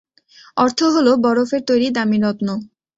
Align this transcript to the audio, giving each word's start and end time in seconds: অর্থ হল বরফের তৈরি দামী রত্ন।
অর্থ 0.57 0.79
হল 0.95 1.07
বরফের 1.23 1.61
তৈরি 1.69 1.87
দামী 1.97 2.17
রত্ন। 2.19 2.47